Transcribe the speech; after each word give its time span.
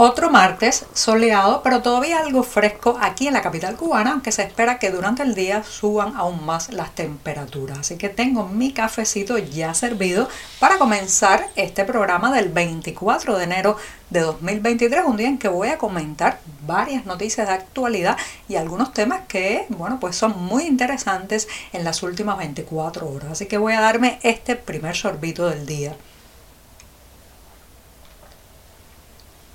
Otro 0.00 0.30
martes 0.30 0.86
soleado, 0.94 1.60
pero 1.64 1.82
todavía 1.82 2.20
algo 2.20 2.44
fresco 2.44 2.96
aquí 3.00 3.26
en 3.26 3.32
la 3.32 3.42
capital 3.42 3.74
cubana, 3.74 4.12
aunque 4.12 4.30
se 4.30 4.44
espera 4.44 4.78
que 4.78 4.92
durante 4.92 5.24
el 5.24 5.34
día 5.34 5.64
suban 5.64 6.14
aún 6.14 6.46
más 6.46 6.72
las 6.72 6.94
temperaturas. 6.94 7.80
Así 7.80 7.96
que 7.96 8.08
tengo 8.08 8.46
mi 8.46 8.70
cafecito 8.70 9.38
ya 9.38 9.74
servido 9.74 10.28
para 10.60 10.78
comenzar 10.78 11.48
este 11.56 11.84
programa 11.84 12.32
del 12.32 12.48
24 12.48 13.36
de 13.38 13.42
enero 13.42 13.76
de 14.10 14.20
2023, 14.20 15.02
un 15.04 15.16
día 15.16 15.26
en 15.26 15.36
que 15.36 15.48
voy 15.48 15.66
a 15.66 15.78
comentar 15.78 16.38
varias 16.64 17.04
noticias 17.04 17.48
de 17.48 17.54
actualidad 17.54 18.16
y 18.48 18.54
algunos 18.54 18.92
temas 18.92 19.22
que, 19.26 19.66
bueno, 19.68 19.98
pues 19.98 20.14
son 20.14 20.40
muy 20.44 20.62
interesantes 20.62 21.48
en 21.72 21.82
las 21.82 22.04
últimas 22.04 22.38
24 22.38 23.04
horas. 23.04 23.32
Así 23.32 23.46
que 23.46 23.58
voy 23.58 23.72
a 23.72 23.80
darme 23.80 24.20
este 24.22 24.54
primer 24.54 24.94
sorbito 24.94 25.48
del 25.48 25.66
día. 25.66 25.96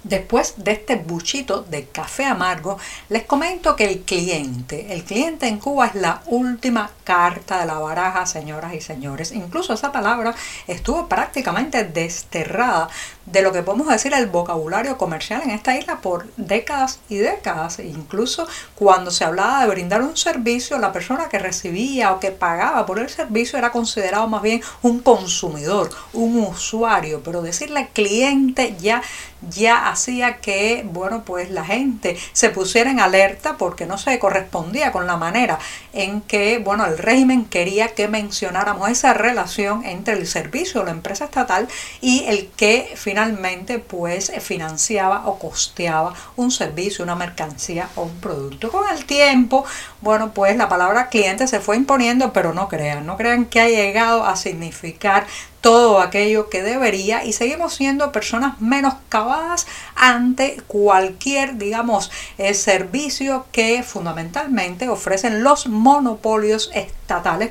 Después 0.04 0.56
de 0.58 0.74
este 0.74 0.98
buchito 0.98 1.64
de 1.64 1.86
café 1.86 2.26
amargo, 2.26 2.78
les 3.08 3.24
comento 3.24 3.76
que 3.76 3.86
el 3.86 4.02
cliente, 4.02 4.94
el 4.94 5.06
cliente 5.06 5.48
en 5.48 5.60
Cuba 5.60 5.88
es 5.88 5.96
la 5.96 6.22
última 6.26 6.92
carta 7.06 7.60
de 7.60 7.66
la 7.66 7.80
baraja, 7.80 8.26
señoras 8.26 8.74
y 8.74 8.82
señores. 8.82 9.32
Incluso 9.32 9.74
esa 9.74 9.94
palabra 9.94 10.36
estuvo 10.68 11.08
prácticamente 11.08 11.86
desterrada 11.86 12.90
de 13.26 13.42
lo 13.42 13.54
que 13.54 13.64
podemos 13.64 13.88
decir 13.88 14.14
el 14.14 14.28
vocabulario 14.28 14.98
comercial 14.98 15.42
en 15.44 15.52
esta 15.52 15.78
isla 15.78 16.02
por 16.02 16.28
décadas 16.36 17.00
y 17.08 17.18
décadas. 17.18 17.80
Incluso 17.80 18.46
cuando 18.76 19.10
se 19.10 19.24
hablaba 19.24 19.62
de 19.62 19.70
brindar 19.70 20.02
un 20.02 20.18
servicio, 20.18 20.78
la 20.80 20.92
persona 20.92 21.30
que 21.30 21.40
recibía 21.40 22.12
o 22.12 22.20
que 22.20 22.32
pagaba 22.32 22.86
por 22.86 23.00
el 23.00 23.10
servicio 23.10 23.58
era 23.58 23.72
considerado 23.72 24.28
más 24.28 24.42
bien 24.42 24.62
un 24.82 25.00
consumidor, 25.00 25.90
un 26.12 26.40
usuario, 26.40 27.22
pero 27.24 27.42
decirle 27.42 27.90
cliente 27.94 28.76
ya 28.80 29.02
ya 29.50 29.90
hacía 29.90 30.38
que, 30.38 30.86
bueno, 30.86 31.24
pues 31.26 31.50
la 31.50 31.66
gente 31.66 32.18
se 32.34 32.50
pusiera 32.50 32.92
en 32.92 33.00
alerta 33.00 33.58
porque 33.58 33.86
no 33.86 33.98
se 33.98 34.20
correspondía 34.20 34.92
con 34.92 35.08
la 35.08 35.18
manera 35.18 35.60
en 35.94 36.22
que, 36.22 36.60
bueno, 36.60 36.86
el 36.86 36.98
régimen 36.98 37.46
quería 37.46 37.90
que 37.90 38.08
mencionáramos 38.08 38.90
esa 38.90 39.14
relación 39.14 39.84
entre 39.86 40.14
el 40.14 40.28
servicio 40.28 40.84
la 40.84 40.92
empresa 40.92 41.26
estatal 41.26 41.68
y 42.02 42.26
el 42.26 42.50
que 42.56 42.94
finalmente, 42.96 43.80
pues, 43.80 44.32
financiaba 44.40 45.28
o 45.28 45.40
costeaba 45.40 46.14
un 46.36 46.52
servicio, 46.52 47.04
una 47.04 47.16
mercancía 47.16 47.90
o 47.96 48.04
un 48.04 48.20
producto. 48.20 48.72
Con 48.72 48.90
el 48.90 49.06
tiempo, 49.06 49.66
bueno, 50.02 50.34
pues 50.34 50.56
la 50.56 50.70
palabra 50.70 51.10
cliente 51.10 51.48
se 51.48 51.60
fue 51.60 51.76
imponiendo, 51.76 52.34
pero 52.34 52.54
no 52.54 52.68
crean, 52.68 53.06
no 53.06 53.18
crean 53.18 53.46
que 53.46 53.62
ha 53.62 53.68
llegado 53.68 54.26
a 54.26 54.36
significar 54.36 55.26
todo 55.64 56.02
aquello 56.02 56.50
que 56.50 56.62
debería 56.62 57.24
y 57.24 57.32
seguimos 57.32 57.74
siendo 57.76 58.12
personas 58.12 58.60
menos 58.60 58.96
cavadas 59.08 59.66
ante 59.96 60.58
cualquier, 60.68 61.58
digamos, 61.58 62.12
eh, 62.38 62.54
servicio 62.54 63.46
que 63.54 63.82
fundamentalmente 63.82 64.90
ofrecen 64.90 65.42
los 65.42 65.68
monopolios 65.68 66.70
estatales, 66.74 67.03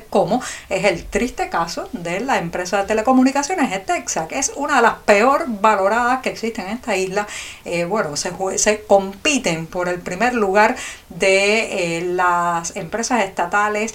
como 0.09 0.41
es 0.69 0.85
el 0.85 1.05
triste 1.05 1.49
caso 1.49 1.89
de 1.91 2.19
la 2.19 2.37
empresa 2.37 2.81
de 2.81 2.87
telecomunicaciones 2.87 3.71
ETEXA, 3.71 4.27
que 4.27 4.39
es 4.39 4.51
una 4.55 4.77
de 4.77 4.81
las 4.81 4.95
peor 5.05 5.45
valoradas 5.47 6.21
que 6.21 6.29
existen 6.29 6.67
en 6.67 6.73
esta 6.75 6.95
isla. 6.95 7.27
Eh, 7.65 7.85
bueno, 7.85 8.15
se, 8.15 8.31
se, 8.57 8.83
compiten 8.83 9.67
por 9.67 9.87
el 9.87 9.99
primer 9.99 10.33
lugar 10.33 10.75
de 11.09 11.97
eh, 11.97 12.01
las 12.01 12.75
empresas 12.75 13.23
estatales, 13.23 13.93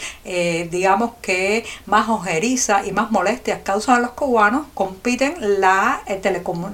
digamos 0.71 1.13
que 1.21 1.65
más 1.87 2.09
ojeriza 2.09 2.87
y 2.87 2.93
más 2.93 3.11
molestias 3.11 3.61
causan 3.65 4.03
los 4.03 4.13
cubanos 4.13 4.67
compiten 4.75 5.35
la, 5.61 6.03
eh, 6.07 6.21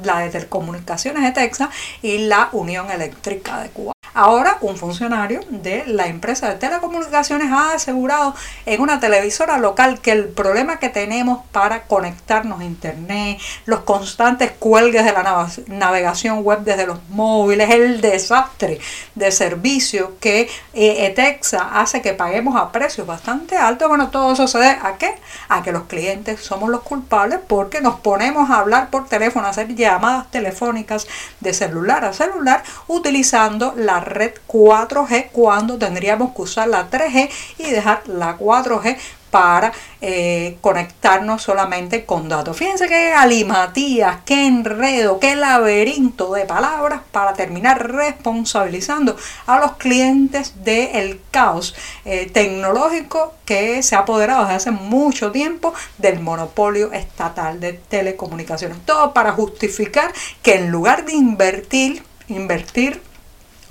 la 0.03 0.19
de 0.21 0.31
telecomunicaciones 0.31 1.23
de 1.23 1.33
Texas 1.33 1.71
y 2.03 2.19
la 2.19 2.49
Unión 2.53 2.91
Eléctrica 2.91 3.61
de 3.61 3.71
Cuba. 3.71 3.94
Ahora 4.17 4.59
un 4.61 4.77
funcionario 4.77 5.41
de 5.49 5.85
la 5.87 6.07
empresa 6.07 6.49
de 6.49 6.55
telecomunicaciones 6.55 7.51
ha 7.51 7.73
asegurado 7.73 8.33
en 8.65 8.81
una 8.81 9.01
televisora 9.01 9.59
local 9.59 10.01
que 10.01 10.13
el 10.13 10.29
problema 10.29 10.79
que 10.79 10.89
tenemos 10.89 11.45
para 11.51 11.83
conectarnos 11.83 12.61
a 12.61 12.65
internet, 12.65 13.41
los 13.67 13.81
constantes 13.81 14.53
cuelgues 14.53 15.05
de 15.05 15.13
la 15.13 15.49
navegación 15.67 16.45
web 16.45 16.61
desde 16.61 16.87
los 16.87 17.01
móviles, 17.09 17.69
el 17.71 18.01
desastre 18.01 18.79
de 19.17 19.33
servicio 19.33 20.17
que 20.21 20.43
eh, 20.75 21.07
ETEXA 21.07 21.81
hace 21.81 22.01
que 22.01 22.13
paguemos 22.13 22.55
a 22.55 22.71
precios 22.71 23.09
bastante 23.09 23.57
altos, 23.57 23.89
bueno, 23.89 24.11
todo 24.11 24.35
eso 24.35 24.47
se 24.47 24.59
debe 24.59 24.79
a 24.81 24.97
qué? 24.97 25.17
A 25.49 25.65
que 25.65 25.73
los 25.73 25.85
clientes 25.85 26.41
somos 26.41 26.71
los 26.71 26.83
culpables 26.83 27.41
porque 27.49 27.81
nos 27.81 27.97
ponemos 27.97 28.49
a 28.49 28.61
hablar 28.61 28.91
por 28.91 29.09
teléfono, 29.09 29.49
a 29.49 29.51
hacer 29.51 29.75
llamadas 29.75 30.31
telefónicas 30.31 31.09
de 31.41 31.53
celular 31.53 32.05
a 32.05 32.13
celular 32.13 32.63
utilizando 32.87 33.75
la 33.77 34.04
red 34.05 34.33
4G 34.47 35.31
cuando 35.33 35.79
tendríamos 35.79 36.35
que 36.35 36.43
usar 36.43 36.69
la 36.69 36.91
3G 36.91 37.31
y 37.59 37.71
dejar 37.71 38.07
la 38.09 38.39
4G 38.39 38.97
para 39.35 39.73
eh, 40.01 40.59
conectarnos 40.61 41.43
solamente 41.43 42.05
con 42.05 42.29
datos. 42.29 42.57
Fíjense 42.57 42.87
qué 42.87 43.13
alimatías, 43.13 44.19
qué 44.25 44.47
enredo, 44.47 45.19
qué 45.19 45.35
laberinto 45.35 46.35
de 46.35 46.45
palabras 46.45 47.01
para 47.11 47.33
terminar 47.33 47.91
responsabilizando 47.91 49.17
a 49.47 49.59
los 49.59 49.73
clientes 49.73 50.63
del 50.63 51.21
caos 51.33 51.75
eh, 52.05 52.31
tecnológico 52.33 53.35
que 53.45 53.83
se 53.83 53.97
ha 53.97 54.01
apoderado 54.01 54.43
desde 54.43 54.55
hace 54.55 54.71
mucho 54.71 55.33
tiempo 55.33 55.75
del 55.99 56.21
monopolio 56.21 56.93
estatal 56.93 57.59
de 57.59 57.73
telecomunicaciones. 57.73 58.87
Todo 58.87 59.13
para 59.13 59.33
justificar 59.33 60.13
que 60.43 60.55
en 60.55 60.71
lugar 60.71 61.07
de 61.07 61.13
invertir, 61.15 62.05
invertir 62.29 63.03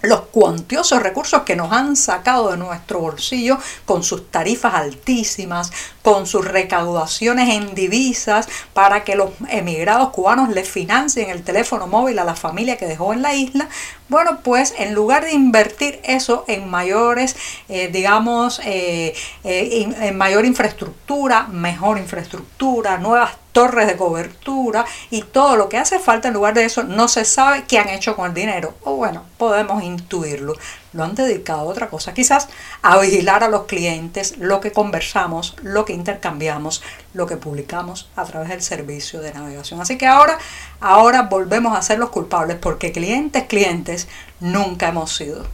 los 0.03 0.21
cuantiosos 0.27 1.01
recursos 1.01 1.43
que 1.43 1.55
nos 1.55 1.71
han 1.71 1.95
sacado 1.95 2.51
de 2.51 2.57
nuestro 2.57 2.99
bolsillo 2.99 3.57
con 3.85 4.03
sus 4.03 4.29
tarifas 4.29 4.73
altísimas, 4.73 5.71
con 6.01 6.27
sus 6.27 6.45
recaudaciones 6.45 7.49
en 7.49 7.73
divisas 7.73 8.49
para 8.73 9.05
que 9.05 9.15
los 9.15 9.31
emigrados 9.47 10.09
cubanos 10.09 10.49
les 10.49 10.69
financien 10.69 11.29
el 11.29 11.43
teléfono 11.43 11.87
móvil 11.87 12.19
a 12.19 12.25
la 12.25 12.35
familia 12.35 12.77
que 12.77 12.85
dejó 12.85 13.13
en 13.13 13.21
la 13.21 13.33
isla, 13.33 13.69
bueno, 14.09 14.41
pues 14.43 14.75
en 14.77 14.93
lugar 14.93 15.23
de 15.23 15.33
invertir 15.33 16.01
eso 16.03 16.43
en 16.47 16.69
mayores, 16.69 17.37
eh, 17.69 17.87
digamos, 17.87 18.59
eh, 18.65 19.15
eh, 19.45 19.93
en 20.01 20.17
mayor 20.17 20.45
infraestructura, 20.45 21.47
mejor 21.47 21.97
infraestructura, 21.97 22.97
nuevas 22.97 23.31
torres 23.53 23.87
de 23.87 23.95
cobertura 23.95 24.85
y 25.09 25.21
todo 25.21 25.55
lo 25.55 25.69
que 25.69 25.77
hace 25.77 25.99
falta 25.99 26.27
en 26.27 26.33
lugar 26.33 26.53
de 26.53 26.65
eso 26.65 26.83
no 26.83 27.07
se 27.07 27.23
sabe 27.23 27.63
qué 27.65 27.79
han 27.79 27.87
hecho 27.87 28.17
con 28.17 28.27
el 28.27 28.33
dinero. 28.33 28.73
O 28.83 28.95
bueno, 28.97 29.23
podemos 29.37 29.81
intuirlo. 29.83 30.55
Lo 30.91 31.03
han 31.03 31.15
dedicado 31.15 31.61
a 31.61 31.63
otra 31.63 31.89
cosa, 31.89 32.13
quizás 32.13 32.49
a 32.81 32.99
vigilar 32.99 33.43
a 33.43 33.47
los 33.47 33.63
clientes 33.63 34.37
lo 34.37 34.59
que 34.59 34.71
conversamos, 34.71 35.55
lo 35.63 35.85
que 35.85 35.93
intercambiamos, 35.93 36.83
lo 37.13 37.25
que 37.25 37.37
publicamos 37.37 38.09
a 38.15 38.25
través 38.25 38.49
del 38.49 38.61
servicio 38.61 39.21
de 39.21 39.33
navegación. 39.33 39.81
Así 39.81 39.97
que 39.97 40.05
ahora, 40.05 40.37
ahora 40.81 41.23
volvemos 41.23 41.75
a 41.77 41.81
ser 41.81 41.97
los 41.97 42.09
culpables 42.09 42.57
porque 42.57 42.91
clientes, 42.91 43.45
clientes 43.45 44.07
nunca 44.39 44.89
hemos 44.89 45.15
sido. 45.15 45.45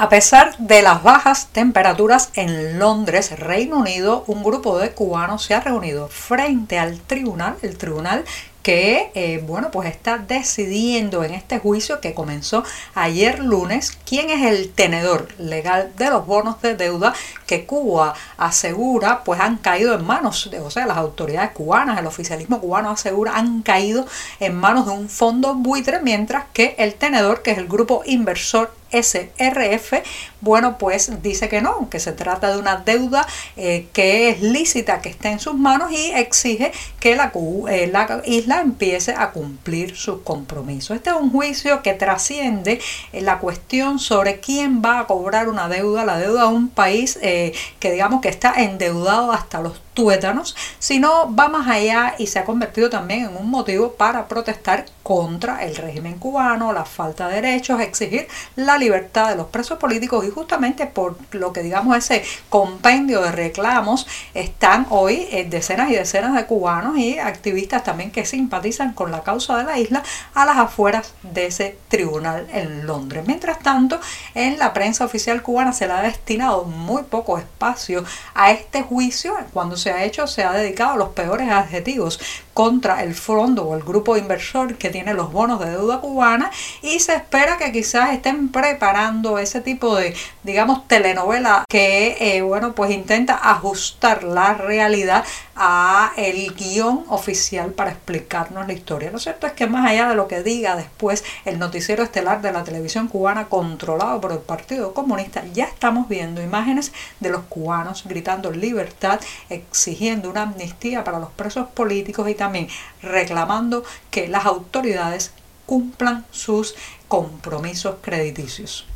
A 0.00 0.08
pesar 0.08 0.56
de 0.56 0.80
las 0.80 1.02
bajas 1.02 1.48
temperaturas 1.48 2.30
en 2.32 2.78
Londres, 2.78 3.38
Reino 3.38 3.76
Unido, 3.76 4.24
un 4.28 4.42
grupo 4.42 4.78
de 4.78 4.92
cubanos 4.92 5.44
se 5.44 5.52
ha 5.52 5.60
reunido 5.60 6.08
frente 6.08 6.78
al 6.78 6.98
tribunal, 7.00 7.56
el 7.60 7.76
tribunal 7.76 8.24
que 8.62 9.10
eh, 9.14 9.44
bueno 9.46 9.70
pues 9.70 9.90
está 9.90 10.16
decidiendo 10.16 11.22
en 11.22 11.34
este 11.34 11.58
juicio 11.58 12.00
que 12.00 12.14
comenzó 12.14 12.64
ayer 12.94 13.40
lunes 13.40 13.98
quién 14.06 14.30
es 14.30 14.42
el 14.46 14.70
tenedor 14.70 15.28
legal 15.38 15.92
de 15.96 16.10
los 16.10 16.26
bonos 16.26 16.60
de 16.60 16.76
deuda 16.76 17.14
que 17.46 17.64
Cuba 17.64 18.14
asegura 18.36 19.24
pues 19.24 19.40
han 19.40 19.56
caído 19.56 19.94
en 19.94 20.04
manos 20.04 20.48
de 20.50 20.60
o 20.60 20.70
sea 20.70 20.86
las 20.86 20.98
autoridades 20.98 21.52
cubanas 21.52 21.98
el 21.98 22.06
oficialismo 22.06 22.60
cubano 22.60 22.90
asegura 22.90 23.36
han 23.36 23.62
caído 23.62 24.06
en 24.40 24.54
manos 24.56 24.84
de 24.84 24.92
un 24.92 25.08
fondo 25.08 25.54
buitre 25.54 26.00
mientras 26.00 26.44
que 26.52 26.74
el 26.78 26.94
tenedor 26.94 27.40
que 27.40 27.52
es 27.52 27.58
el 27.58 27.66
grupo 27.66 28.02
inversor 28.04 28.79
SRF 28.92 30.02
bueno, 30.40 30.78
pues 30.78 31.22
dice 31.22 31.48
que 31.48 31.60
no, 31.60 31.88
que 31.90 32.00
se 32.00 32.12
trata 32.12 32.52
de 32.52 32.58
una 32.58 32.76
deuda 32.76 33.26
eh, 33.56 33.88
que 33.92 34.30
es 34.30 34.40
lícita, 34.40 35.00
que 35.00 35.08
está 35.08 35.30
en 35.30 35.38
sus 35.38 35.54
manos 35.54 35.92
y 35.92 36.12
exige 36.12 36.72
que 36.98 37.16
la, 37.16 37.32
eh, 37.68 37.88
la, 37.92 38.22
isla 38.24 38.60
empiece 38.60 39.12
a 39.12 39.30
cumplir 39.30 39.96
sus 39.96 40.22
compromisos. 40.22 40.96
Este 40.96 41.10
es 41.10 41.16
un 41.16 41.30
juicio 41.30 41.82
que 41.82 41.94
trasciende 41.94 42.80
eh, 43.12 43.20
la 43.20 43.38
cuestión 43.38 43.98
sobre 43.98 44.40
quién 44.40 44.82
va 44.84 45.00
a 45.00 45.06
cobrar 45.06 45.48
una 45.48 45.68
deuda, 45.68 46.04
la 46.04 46.18
deuda 46.18 46.42
de 46.42 46.54
un 46.54 46.68
país 46.68 47.18
que 47.20 47.90
digamos 47.92 48.20
que 48.20 48.28
está 48.28 48.54
endeudado 48.62 49.32
hasta 49.32 49.60
los 49.60 49.80
tuétanos, 49.94 50.56
sino 50.78 51.34
va 51.34 51.48
más 51.48 51.68
allá 51.68 52.14
y 52.18 52.26
se 52.26 52.38
ha 52.38 52.44
convertido 52.44 52.88
también 52.88 53.26
en 53.26 53.36
un 53.36 53.50
motivo 53.50 53.92
para 53.92 54.28
protestar 54.28 54.86
contra 55.02 55.64
el 55.64 55.76
régimen 55.76 56.18
cubano, 56.18 56.72
la 56.72 56.84
falta 56.84 57.28
de 57.28 57.36
derechos, 57.36 57.80
exigir 57.80 58.28
la 58.56 58.78
libertad 58.78 59.30
de 59.30 59.36
los 59.36 59.48
presos 59.48 59.78
políticos 59.78 60.24
y 60.24 60.29
justamente 60.30 60.86
por 60.86 61.16
lo 61.32 61.52
que 61.52 61.62
digamos 61.62 61.96
ese 61.96 62.24
compendio 62.48 63.22
de 63.22 63.32
reclamos 63.32 64.06
están 64.34 64.86
hoy 64.90 65.28
eh, 65.30 65.46
decenas 65.48 65.90
y 65.90 65.94
decenas 65.94 66.34
de 66.34 66.46
cubanos 66.46 66.98
y 66.98 67.18
activistas 67.18 67.84
también 67.84 68.10
que 68.10 68.24
simpatizan 68.24 68.92
con 68.92 69.10
la 69.10 69.22
causa 69.22 69.58
de 69.58 69.64
la 69.64 69.78
isla 69.78 70.02
a 70.34 70.44
las 70.44 70.58
afueras 70.58 71.14
de 71.22 71.46
ese 71.46 71.76
tribunal 71.88 72.48
en 72.52 72.86
Londres. 72.86 73.24
Mientras 73.26 73.58
tanto, 73.58 74.00
en 74.34 74.58
la 74.58 74.72
prensa 74.72 75.04
oficial 75.04 75.42
cubana 75.42 75.72
se 75.72 75.86
le 75.86 75.92
ha 75.92 76.02
destinado 76.02 76.64
muy 76.64 77.02
poco 77.04 77.38
espacio 77.38 78.04
a 78.34 78.50
este 78.50 78.82
juicio 78.82 79.34
cuando 79.52 79.76
se 79.76 79.90
ha 79.90 80.04
hecho 80.04 80.26
se 80.26 80.44
ha 80.44 80.52
dedicado 80.52 80.92
a 80.92 80.96
los 80.96 81.10
peores 81.10 81.50
adjetivos 81.50 82.20
contra 82.54 83.02
el 83.02 83.14
fondo 83.14 83.64
o 83.64 83.76
el 83.76 83.82
grupo 83.82 84.16
inversor 84.16 84.76
que 84.76 84.90
tiene 84.90 85.14
los 85.14 85.32
bonos 85.32 85.60
de 85.60 85.70
deuda 85.70 86.00
cubana 86.00 86.50
y 86.82 87.00
se 87.00 87.14
espera 87.14 87.56
que 87.56 87.72
quizás 87.72 88.12
estén 88.12 88.48
preparando 88.48 89.38
ese 89.38 89.60
tipo 89.60 89.96
de, 89.96 90.14
digamos, 90.42 90.86
telenovela 90.88 91.64
que, 91.68 92.16
eh, 92.20 92.42
bueno, 92.42 92.74
pues 92.74 92.90
intenta 92.90 93.38
ajustar 93.50 94.24
la 94.24 94.54
realidad 94.54 95.24
a 95.54 96.12
el 96.16 96.54
guion 96.54 97.04
oficial 97.08 97.72
para 97.72 97.90
explicarnos 97.90 98.66
la 98.66 98.72
historia. 98.72 99.10
Lo 99.10 99.18
cierto 99.18 99.46
es 99.46 99.52
que 99.52 99.66
más 99.66 99.86
allá 99.86 100.08
de 100.08 100.14
lo 100.14 100.28
que 100.28 100.42
diga 100.42 100.76
después 100.76 101.24
el 101.44 101.58
noticiero 101.58 102.02
estelar 102.02 102.40
de 102.40 102.52
la 102.52 102.64
televisión 102.64 103.08
cubana 103.08 103.48
controlado 103.48 104.20
por 104.20 104.32
el 104.32 104.38
Partido 104.38 104.94
Comunista, 104.94 105.44
ya 105.52 105.64
estamos 105.64 106.08
viendo 106.08 106.42
imágenes 106.42 106.92
de 107.20 107.30
los 107.30 107.42
cubanos 107.42 108.04
gritando 108.06 108.50
libertad, 108.50 109.20
exigiendo 109.50 110.30
una 110.30 110.42
amnistía 110.42 111.04
para 111.04 111.18
los 111.18 111.30
presos 111.30 111.68
políticos 111.68 112.28
y 112.28 112.34
también 112.34 112.68
reclamando 113.02 113.84
que 114.10 114.28
las 114.28 114.46
autoridades 114.46 115.32
cumplan 115.66 116.24
sus 116.30 116.74
compromisos 117.06 117.96
crediticios 118.00 118.86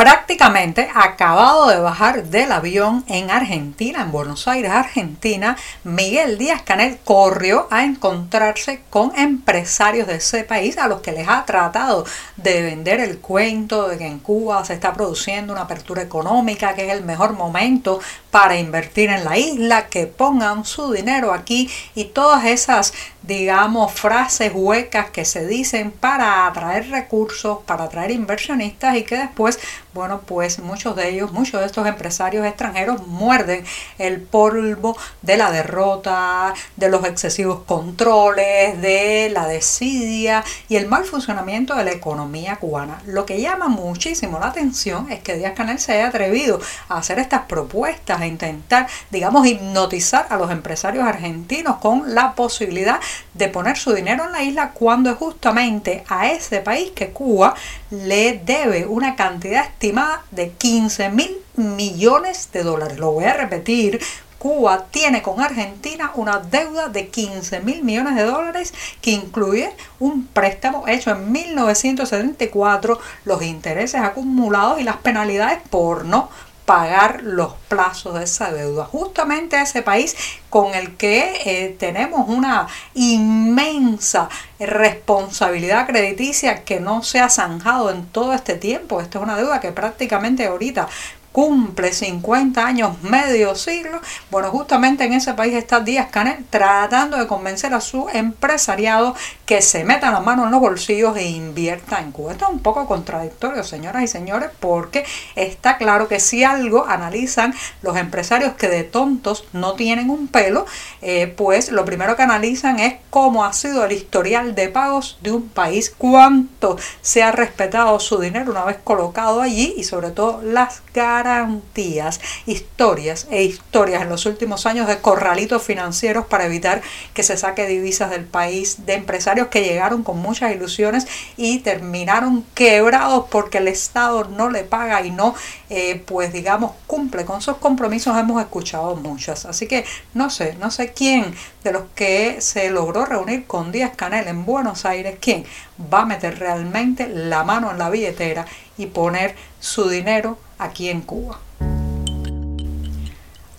prácticamente 0.00 0.88
acabado 0.94 1.68
de 1.68 1.78
bajar 1.78 2.24
del 2.24 2.52
avión 2.52 3.04
en 3.06 3.30
Argentina, 3.30 4.00
en 4.00 4.10
Buenos 4.10 4.48
Aires, 4.48 4.70
Argentina, 4.70 5.58
Miguel 5.84 6.38
Díaz 6.38 6.62
Canel 6.62 6.96
corrió 7.04 7.68
a 7.70 7.84
encontrarse 7.84 8.80
con 8.88 9.12
empresarios 9.14 10.06
de 10.06 10.14
ese 10.14 10.42
país 10.44 10.78
a 10.78 10.88
los 10.88 11.02
que 11.02 11.12
les 11.12 11.28
ha 11.28 11.44
tratado 11.44 12.06
de 12.38 12.62
vender 12.62 12.98
el 13.00 13.18
cuento 13.18 13.88
de 13.88 13.98
que 13.98 14.06
en 14.06 14.20
Cuba 14.20 14.64
se 14.64 14.72
está 14.72 14.94
produciendo 14.94 15.52
una 15.52 15.62
apertura 15.62 16.00
económica, 16.00 16.72
que 16.72 16.86
es 16.86 16.94
el 16.94 17.04
mejor 17.04 17.34
momento 17.34 18.00
para 18.30 18.58
invertir 18.58 19.10
en 19.10 19.26
la 19.26 19.36
isla, 19.36 19.88
que 19.88 20.06
pongan 20.06 20.64
su 20.64 20.92
dinero 20.92 21.34
aquí 21.34 21.68
y 21.94 22.06
todas 22.06 22.46
esas, 22.46 22.94
digamos, 23.20 23.92
frases 23.92 24.52
huecas 24.54 25.10
que 25.10 25.26
se 25.26 25.46
dicen 25.46 25.90
para 25.90 26.46
atraer 26.46 26.88
recursos, 26.88 27.58
para 27.66 27.84
atraer 27.84 28.12
inversionistas 28.12 28.96
y 28.96 29.02
que 29.02 29.18
después 29.18 29.58
bueno, 29.92 30.20
pues 30.24 30.60
muchos 30.60 30.94
de 30.94 31.08
ellos, 31.10 31.32
muchos 31.32 31.60
de 31.60 31.66
estos 31.66 31.86
empresarios 31.86 32.46
extranjeros 32.46 33.06
muerden 33.06 33.64
el 33.98 34.20
polvo 34.20 34.96
de 35.22 35.36
la 35.36 35.50
derrota, 35.50 36.54
de 36.76 36.88
los 36.88 37.04
excesivos 37.04 37.62
controles, 37.66 38.80
de 38.80 39.30
la 39.32 39.48
desidia 39.48 40.44
y 40.68 40.76
el 40.76 40.86
mal 40.86 41.04
funcionamiento 41.04 41.74
de 41.74 41.84
la 41.84 41.92
economía 41.92 42.56
cubana. 42.56 43.02
Lo 43.06 43.26
que 43.26 43.40
llama 43.40 43.68
muchísimo 43.68 44.38
la 44.38 44.46
atención 44.46 45.10
es 45.10 45.20
que 45.20 45.36
Díaz 45.36 45.54
Canel 45.56 45.78
se 45.80 45.92
haya 45.92 46.08
atrevido 46.08 46.60
a 46.88 46.98
hacer 46.98 47.18
estas 47.18 47.42
propuestas, 47.42 48.20
a 48.20 48.26
intentar, 48.26 48.86
digamos, 49.10 49.46
hipnotizar 49.46 50.26
a 50.30 50.36
los 50.36 50.50
empresarios 50.50 51.04
argentinos 51.04 51.78
con 51.78 52.14
la 52.14 52.34
posibilidad 52.34 53.00
de 53.34 53.48
poner 53.48 53.76
su 53.76 53.92
dinero 53.92 54.24
en 54.24 54.32
la 54.32 54.42
isla 54.42 54.70
cuando 54.70 55.10
es 55.10 55.16
justamente 55.16 56.04
a 56.08 56.30
ese 56.30 56.60
país 56.60 56.92
que 56.92 57.10
Cuba 57.10 57.54
le 57.90 58.40
debe 58.44 58.86
una 58.86 59.16
cantidad 59.16 59.64
estimada 59.80 60.24
de 60.30 60.50
15 60.50 61.08
mil 61.08 61.38
millones 61.56 62.50
de 62.52 62.62
dólares. 62.64 62.98
Lo 62.98 63.12
voy 63.12 63.24
a 63.24 63.32
repetir. 63.32 63.98
Cuba 64.38 64.84
tiene 64.90 65.22
con 65.22 65.40
Argentina 65.40 66.12
una 66.16 66.38
deuda 66.38 66.90
de 66.90 67.08
15 67.08 67.60
mil 67.60 67.82
millones 67.82 68.14
de 68.16 68.24
dólares 68.24 68.74
que 69.00 69.12
incluye 69.12 69.72
un 69.98 70.26
préstamo 70.26 70.86
hecho 70.86 71.10
en 71.12 71.32
1974, 71.32 73.00
los 73.24 73.42
intereses 73.42 74.02
acumulados 74.02 74.80
y 74.80 74.84
las 74.84 74.98
penalidades 74.98 75.60
por 75.70 76.04
no 76.04 76.28
pagar 76.70 77.24
los 77.24 77.54
plazos 77.66 78.14
de 78.14 78.22
esa 78.22 78.52
deuda. 78.52 78.84
Justamente 78.84 79.60
ese 79.60 79.82
país 79.82 80.14
con 80.50 80.72
el 80.72 80.96
que 80.96 81.42
eh, 81.44 81.76
tenemos 81.76 82.28
una 82.28 82.68
inmensa 82.94 84.28
responsabilidad 84.60 85.88
crediticia 85.88 86.62
que 86.62 86.78
no 86.78 87.02
se 87.02 87.18
ha 87.18 87.28
zanjado 87.28 87.90
en 87.90 88.06
todo 88.06 88.34
este 88.34 88.54
tiempo. 88.54 89.00
Esta 89.00 89.18
es 89.18 89.24
una 89.24 89.36
deuda 89.36 89.58
que 89.58 89.72
prácticamente 89.72 90.46
ahorita 90.46 90.86
cumple 91.32 91.92
50 91.92 92.66
años, 92.66 93.02
medio 93.02 93.54
siglo. 93.54 94.00
Bueno, 94.30 94.50
justamente 94.50 95.04
en 95.04 95.12
ese 95.12 95.34
país 95.34 95.54
está 95.54 95.80
Díaz 95.80 96.08
Canel 96.10 96.44
tratando 96.50 97.16
de 97.16 97.26
convencer 97.26 97.72
a 97.72 97.80
su 97.80 98.08
empresariado 98.12 99.14
que 99.46 99.62
se 99.62 99.84
meta 99.84 100.10
la 100.10 100.20
mano 100.20 100.44
en 100.44 100.50
los 100.50 100.60
bolsillos 100.60 101.16
e 101.16 101.28
invierta 101.28 102.00
en 102.00 102.12
Cuba. 102.12 102.32
Esto 102.32 102.46
es 102.46 102.50
un 102.50 102.60
poco 102.60 102.86
contradictorio, 102.86 103.62
señoras 103.62 104.02
y 104.02 104.08
señores, 104.08 104.50
porque 104.58 105.04
está 105.36 105.76
claro 105.76 106.08
que 106.08 106.20
si 106.20 106.44
algo 106.44 106.86
analizan 106.86 107.54
los 107.82 107.96
empresarios 107.96 108.54
que 108.54 108.68
de 108.68 108.84
tontos 108.84 109.44
no 109.52 109.74
tienen 109.74 110.10
un 110.10 110.28
pelo, 110.28 110.66
eh, 111.00 111.32
pues 111.36 111.70
lo 111.70 111.84
primero 111.84 112.16
que 112.16 112.22
analizan 112.22 112.80
es 112.80 112.94
cómo 113.10 113.44
ha 113.44 113.52
sido 113.52 113.84
el 113.84 113.92
historial 113.92 114.54
de 114.54 114.68
pagos 114.68 115.18
de 115.22 115.32
un 115.32 115.48
país, 115.48 115.94
cuánto 115.96 116.76
se 117.02 117.22
ha 117.22 117.32
respetado 117.32 117.98
su 118.00 118.18
dinero 118.18 118.50
una 118.50 118.64
vez 118.64 118.78
colocado 118.82 119.40
allí 119.40 119.74
y 119.76 119.84
sobre 119.84 120.10
todo 120.10 120.42
las 120.42 120.82
garantías 120.92 121.19
garantías, 121.22 122.20
historias 122.46 123.26
e 123.30 123.42
historias 123.44 124.02
en 124.02 124.08
los 124.08 124.26
últimos 124.26 124.66
años 124.66 124.86
de 124.86 124.98
corralitos 124.98 125.62
financieros 125.62 126.26
para 126.26 126.46
evitar 126.46 126.82
que 127.14 127.22
se 127.22 127.36
saque 127.36 127.66
divisas 127.66 128.10
del 128.10 128.24
país, 128.24 128.86
de 128.86 128.94
empresarios 128.94 129.48
que 129.48 129.62
llegaron 129.62 130.02
con 130.02 130.18
muchas 130.18 130.52
ilusiones 130.52 131.06
y 131.36 131.58
terminaron 131.58 132.44
quebrados 132.54 133.26
porque 133.30 133.58
el 133.58 133.68
Estado 133.68 134.24
no 134.24 134.50
le 134.50 134.64
paga 134.64 135.04
y 135.04 135.10
no, 135.10 135.34
eh, 135.68 136.02
pues 136.06 136.32
digamos, 136.32 136.72
cumple 136.86 137.24
con 137.24 137.42
sus 137.42 137.56
compromisos. 137.58 138.16
Hemos 138.16 138.40
escuchado 138.40 138.96
muchas. 138.96 139.44
Así 139.44 139.66
que 139.66 139.84
no 140.14 140.30
sé, 140.30 140.56
no 140.58 140.70
sé 140.70 140.92
quién 140.92 141.34
de 141.64 141.72
los 141.72 141.84
que 141.94 142.40
se 142.40 142.70
logró 142.70 143.04
reunir 143.04 143.46
con 143.46 143.72
Díaz 143.72 143.92
Canel 143.96 144.28
en 144.28 144.44
Buenos 144.44 144.84
Aires, 144.84 145.18
quién 145.20 145.44
va 145.92 146.00
a 146.02 146.06
meter 146.06 146.38
realmente 146.38 147.08
la 147.08 147.44
mano 147.44 147.70
en 147.70 147.78
la 147.78 147.90
billetera 147.90 148.46
y 148.78 148.86
poner 148.86 149.34
su 149.60 149.88
dinero 149.88 150.38
aquí 150.60 150.88
en 150.88 151.00
Cuba. 151.02 151.38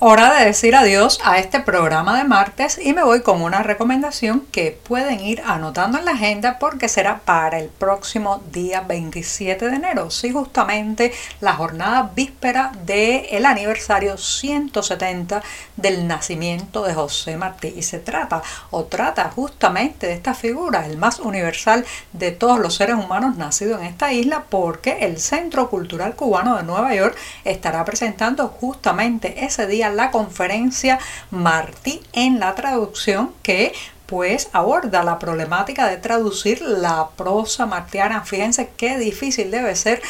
Hora 0.03 0.33
de 0.33 0.45
decir 0.45 0.75
adiós 0.75 1.19
a 1.23 1.37
este 1.37 1.59
programa 1.59 2.17
de 2.17 2.23
martes 2.23 2.79
y 2.83 2.91
me 2.91 3.03
voy 3.03 3.21
con 3.21 3.43
una 3.43 3.61
recomendación 3.61 4.47
que 4.51 4.71
pueden 4.71 5.19
ir 5.19 5.43
anotando 5.45 5.99
en 5.99 6.05
la 6.05 6.13
agenda 6.13 6.57
porque 6.57 6.89
será 6.89 7.19
para 7.19 7.59
el 7.59 7.69
próximo 7.69 8.41
día 8.51 8.81
27 8.81 9.69
de 9.69 9.75
enero, 9.75 10.09
sí 10.09 10.31
justamente 10.31 11.13
la 11.39 11.53
jornada 11.53 12.13
víspera 12.15 12.71
del 12.83 13.45
aniversario 13.45 14.17
170 14.17 15.43
del 15.75 16.07
nacimiento 16.07 16.81
de 16.83 16.95
José 16.95 17.37
Martí. 17.37 17.71
Y 17.77 17.83
se 17.83 17.99
trata 17.99 18.41
o 18.71 18.85
trata 18.85 19.29
justamente 19.29 20.07
de 20.07 20.13
esta 20.13 20.33
figura, 20.33 20.87
el 20.87 20.97
más 20.97 21.19
universal 21.19 21.85
de 22.11 22.31
todos 22.31 22.57
los 22.57 22.73
seres 22.73 22.95
humanos 22.95 23.37
nacidos 23.37 23.79
en 23.81 23.85
esta 23.85 24.11
isla 24.11 24.45
porque 24.49 24.97
el 25.01 25.19
Centro 25.19 25.69
Cultural 25.69 26.15
Cubano 26.15 26.57
de 26.57 26.63
Nueva 26.63 26.95
York 26.95 27.15
estará 27.43 27.85
presentando 27.85 28.47
justamente 28.47 29.45
ese 29.45 29.67
día 29.67 29.90
la 29.91 30.11
conferencia 30.11 30.99
Martí 31.29 32.01
en 32.13 32.39
la 32.39 32.55
traducción 32.55 33.33
que 33.43 33.73
pues 34.11 34.49
aborda 34.51 35.03
la 35.03 35.19
problemática 35.19 35.87
de 35.87 35.95
traducir 35.95 36.61
la 36.61 37.11
prosa 37.15 37.65
martiana. 37.65 38.25
Fíjense 38.25 38.69
qué 38.75 38.97
difícil 38.97 39.51
debe 39.51 39.73
ser 39.77 40.01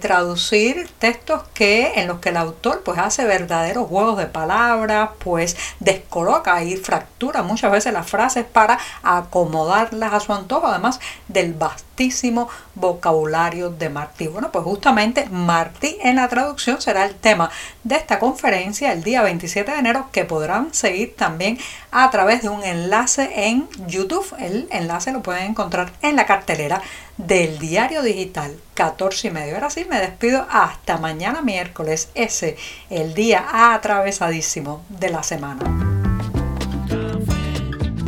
traducir 0.00 0.88
textos 0.98 1.42
que 1.52 1.94
en 1.96 2.06
los 2.06 2.20
que 2.20 2.28
el 2.28 2.36
autor 2.36 2.82
pues 2.84 2.98
hace 2.98 3.24
verdaderos 3.24 3.88
juegos 3.88 4.18
de 4.18 4.26
palabras, 4.26 5.10
pues 5.18 5.56
descoloca 5.80 6.62
y 6.62 6.76
fractura 6.76 7.42
muchas 7.42 7.72
veces 7.72 7.92
las 7.92 8.08
frases 8.08 8.44
para 8.44 8.78
acomodarlas 9.02 10.12
a 10.12 10.20
su 10.20 10.32
antojo, 10.32 10.68
además 10.68 11.00
del 11.28 11.54
vastísimo 11.54 12.48
vocabulario 12.74 13.70
de 13.70 13.88
Martí. 13.88 14.28
Bueno, 14.28 14.52
pues 14.52 14.64
justamente 14.64 15.26
Martí 15.30 15.98
en 16.02 16.16
la 16.16 16.28
traducción 16.28 16.80
será 16.80 17.04
el 17.04 17.14
tema 17.14 17.50
de 17.82 17.96
esta 17.96 18.18
conferencia 18.18 18.92
el 18.92 19.02
día 19.02 19.22
27 19.22 19.70
de 19.72 19.78
enero 19.78 20.08
que 20.12 20.24
podrán 20.24 20.72
seguir 20.72 21.16
también 21.16 21.58
a 21.90 22.10
través 22.10 22.42
de 22.42 22.48
un 22.48 22.62
enlace 22.62 23.48
en 23.48 23.68
YouTube. 23.86 24.34
El 24.38 24.68
enlace 24.70 25.12
lo 25.12 25.22
pueden 25.22 25.50
encontrar 25.50 25.92
en 26.02 26.16
la 26.16 26.26
cartelera 26.26 26.82
del 27.16 27.58
diario 27.58 28.02
digital 28.02 28.56
14 28.74 29.28
y 29.28 29.30
medio. 29.30 29.56
Ahora 29.64 29.74
sí 29.76 29.86
me 29.88 29.98
despido 29.98 30.46
hasta 30.50 30.98
mañana 30.98 31.40
miércoles, 31.40 32.10
ese 32.14 32.58
el 32.90 33.14
día 33.14 33.72
atravesadísimo 33.72 34.84
de 34.90 35.08
la 35.08 35.22
semana. 35.22 35.62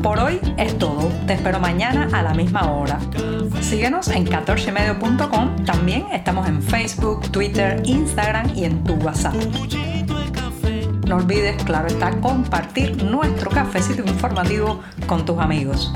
Por 0.03 0.19
hoy 0.19 0.39
es 0.59 0.77
todo. 0.77 1.11
Te 1.27 1.33
espero 1.33 1.59
mañana 1.59 2.11
a 2.13 2.23
la 2.23 2.35
misma 2.35 2.71
hora. 2.71 2.99
Síguenos 3.63 4.09
en 4.09 4.27
14medio.com. 4.27 5.65
También 5.65 6.05
estamos 6.13 6.47
en 6.47 6.63
Facebook, 6.63 7.33
Twitter, 7.33 7.81
Instagram 7.87 8.55
y 8.55 8.67
en 8.67 8.85
tu 8.85 8.93
WhatsApp. 8.97 9.35
No 11.07 11.17
olvides, 11.17 11.63
claro 11.65 11.87
está, 11.87 12.11
compartir 12.21 13.03
nuestro 13.03 13.51
cafecito 13.51 14.03
informativo 14.03 14.83
con 15.07 15.25
tus 15.25 15.39
amigos. 15.39 15.91